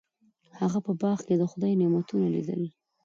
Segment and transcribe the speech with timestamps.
[0.59, 2.61] هغه په باغ کې د خدای نعمتونه لیدل.